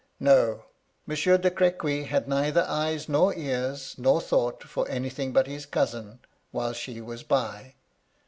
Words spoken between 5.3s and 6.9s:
but his cousin, while